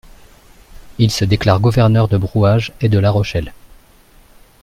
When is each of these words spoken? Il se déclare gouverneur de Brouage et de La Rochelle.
Il 0.97 1.11
se 1.11 1.25
déclare 1.25 1.59
gouverneur 1.59 2.07
de 2.07 2.17
Brouage 2.17 2.71
et 2.81 2.89
de 2.89 2.97
La 2.97 3.11
Rochelle. 3.11 3.53